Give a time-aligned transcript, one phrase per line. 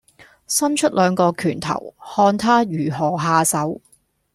[0.47, 3.79] 伸出兩個拳頭，看他如何下手。